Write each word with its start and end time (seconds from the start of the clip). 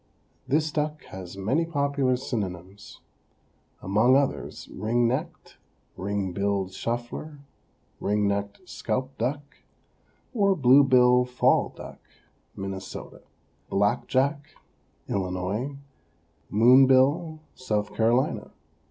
_)This 0.47 0.71
duck 0.71 1.03
has 1.11 1.37
many 1.37 1.63
popular 1.63 2.17
synonyms, 2.17 3.01
among 3.83 4.15
others 4.15 4.67
ring 4.69 5.07
necked, 5.07 5.57
ring 5.95 6.31
billed 6.31 6.73
shuffler, 6.73 7.37
ring 7.99 8.27
necked 8.27 8.65
scaup 8.67 9.09
duck, 9.19 9.41
or 10.33 10.55
blue 10.55 10.83
bill 10.83 11.23
fall 11.23 11.69
duck 11.75 11.99
(Minnesota), 12.55 13.21
black 13.69 14.07
jack 14.07 14.55
(Illinois), 15.07 15.77
moon 16.49 16.87
bill 16.87 17.37
(South 17.53 17.93
Carolina). 17.93 18.49